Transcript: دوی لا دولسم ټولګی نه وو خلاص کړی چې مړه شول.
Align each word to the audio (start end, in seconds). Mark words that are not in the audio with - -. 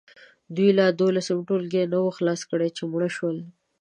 دوی 0.55 0.69
لا 0.77 0.87
دولسم 1.01 1.37
ټولګی 1.47 1.83
نه 1.91 1.97
وو 2.01 2.15
خلاص 2.17 2.41
کړی 2.51 2.69
چې 2.77 2.83
مړه 2.91 3.09
شول. 3.15 3.37